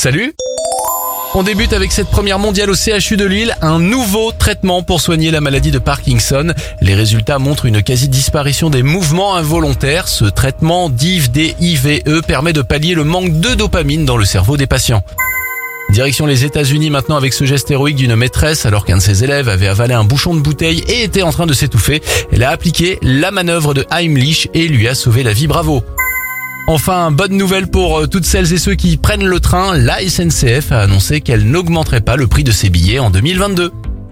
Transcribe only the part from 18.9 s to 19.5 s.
de ses élèves